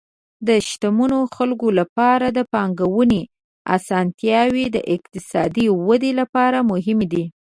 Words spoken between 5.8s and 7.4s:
ودې لپاره مهم دي.